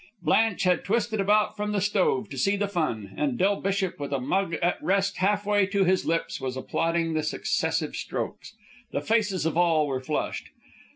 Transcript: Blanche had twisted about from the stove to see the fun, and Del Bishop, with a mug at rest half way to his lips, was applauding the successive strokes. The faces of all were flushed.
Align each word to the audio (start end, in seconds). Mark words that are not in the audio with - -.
Blanche 0.23 0.63
had 0.63 0.83
twisted 0.83 1.21
about 1.21 1.55
from 1.55 1.73
the 1.73 1.79
stove 1.79 2.27
to 2.27 2.35
see 2.35 2.55
the 2.55 2.67
fun, 2.67 3.13
and 3.17 3.37
Del 3.37 3.61
Bishop, 3.61 3.99
with 3.99 4.11
a 4.11 4.19
mug 4.19 4.55
at 4.55 4.81
rest 4.81 5.17
half 5.17 5.45
way 5.45 5.67
to 5.67 5.83
his 5.83 6.07
lips, 6.07 6.41
was 6.41 6.57
applauding 6.57 7.13
the 7.13 7.21
successive 7.21 7.95
strokes. 7.95 8.55
The 8.91 9.01
faces 9.01 9.45
of 9.45 9.55
all 9.57 9.85
were 9.85 10.01
flushed. 10.01 10.49